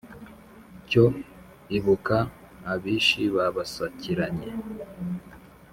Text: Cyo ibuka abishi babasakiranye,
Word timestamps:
Cyo 0.89 1.05
ibuka 1.77 2.17
abishi 2.73 3.23
babasakiranye, 3.35 4.47